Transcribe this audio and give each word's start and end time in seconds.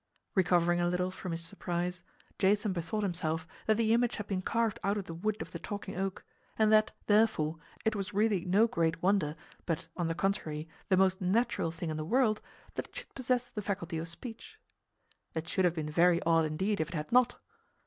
Recovering 0.33 0.81
a 0.81 0.87
little 0.87 1.11
from 1.11 1.31
his 1.31 1.41
surprise, 1.43 2.01
Jason 2.39 2.73
bethought 2.73 3.03
himself 3.03 3.45
that 3.67 3.77
the 3.77 3.93
image 3.93 4.15
had 4.15 4.25
been 4.25 4.41
carved 4.41 4.79
out 4.83 4.97
of 4.97 5.05
the 5.05 5.13
wood 5.13 5.39
of 5.43 5.51
the 5.51 5.59
Talking 5.59 5.95
Oak, 5.95 6.23
and 6.57 6.71
that, 6.71 6.91
therefore, 7.05 7.57
it 7.85 7.95
was 7.95 8.11
really 8.11 8.43
no 8.43 8.65
great 8.65 9.03
wonder, 9.03 9.35
but, 9.67 9.85
on 9.95 10.07
the 10.07 10.15
contrary, 10.15 10.67
the 10.89 10.97
most 10.97 11.21
natural 11.21 11.69
thing 11.69 11.91
in 11.91 11.97
the 11.97 12.03
world, 12.03 12.41
that 12.73 12.87
it 12.87 12.95
should 12.95 13.13
possess 13.13 13.51
the 13.51 13.61
faculty 13.61 13.99
of 13.99 14.07
speech. 14.07 14.57
It 15.35 15.47
should 15.47 15.65
have 15.65 15.75
been 15.75 15.91
very 15.91 16.19
odd 16.23 16.45
indeed 16.45 16.79
if 16.81 16.87
it 16.87 16.95
had 16.95 17.11
not. 17.11 17.39